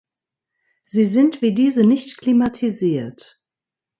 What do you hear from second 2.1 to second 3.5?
klimatisiert.